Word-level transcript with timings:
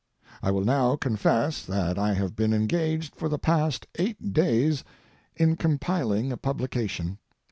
I 0.41 0.49
will 0.49 0.63
now 0.65 0.95
confess 0.95 1.63
that 1.63 1.99
I 1.99 2.13
have 2.13 2.35
been 2.35 2.53
engaged 2.53 3.13
for 3.15 3.29
the 3.29 3.37
past 3.37 3.85
eight 3.99 4.33
days 4.33 4.83
in 5.35 5.55
compiling 5.57 6.31
a 6.31 6.37
publication. 6.37 7.19